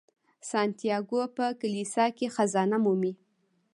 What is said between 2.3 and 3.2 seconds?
خزانه مومي.